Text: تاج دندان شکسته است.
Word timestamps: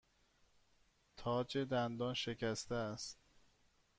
تاج 1.17 1.57
دندان 1.57 2.13
شکسته 2.13 2.75
است. 2.75 3.17